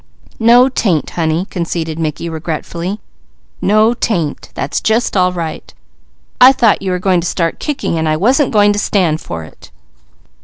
"No 0.39 0.67
'tain't 0.67 1.11
honey," 1.11 1.45
conceded 1.51 1.99
Mickey 1.99 2.27
regretfully. 2.27 2.99
"No 3.61 3.93
'tain't! 3.93 4.49
That's 4.55 4.81
just 4.81 5.15
all 5.15 5.31
right. 5.31 5.71
I 6.43 6.51
thought 6.51 6.81
you 6.81 6.89
were 6.89 6.97
going 6.97 7.21
to 7.21 7.27
start 7.27 7.59
kicking, 7.59 7.99
and 7.99 8.09
I 8.09 8.17
wasn't 8.17 8.49
going 8.51 8.73
to 8.73 8.79
stand 8.79 9.21
for 9.21 9.43
it. 9.43 9.69